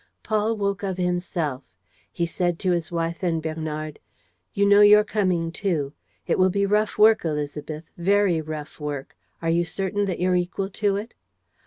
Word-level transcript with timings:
Paul 0.23 0.57
woke 0.57 0.81
of 0.81 0.97
himself. 0.97 1.71
He 2.11 2.25
said 2.25 2.57
to 2.57 2.71
his 2.71 2.91
wife 2.91 3.21
and 3.21 3.39
Bernard: 3.39 3.99
"You 4.51 4.65
know, 4.65 4.81
you're 4.81 5.03
coming, 5.03 5.51
too. 5.51 5.93
It 6.25 6.39
will 6.39 6.49
be 6.49 6.65
rough 6.65 6.97
work, 6.97 7.21
Élisabeth, 7.21 7.83
very 7.99 8.41
rough 8.41 8.79
work. 8.79 9.15
Are 9.43 9.49
you 9.51 9.63
certain 9.63 10.05
that 10.05 10.19
you're 10.19 10.33
equal 10.35 10.71
to 10.71 10.95
it?" 10.95 11.13